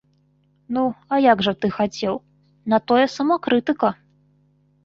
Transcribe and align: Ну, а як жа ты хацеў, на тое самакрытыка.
Ну, 0.77 0.83
а 1.13 1.19
як 1.31 1.43
жа 1.47 1.53
ты 1.65 1.69
хацеў, 1.77 2.15
на 2.73 2.81
тое 2.93 3.05
самакрытыка. 3.17 3.89